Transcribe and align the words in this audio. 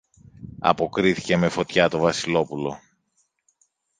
αποκρίθηκε 0.59 1.37
με 1.37 1.49
φωτιά 1.49 1.89
το 1.89 1.97
Βασιλόπουλο. 1.99 2.79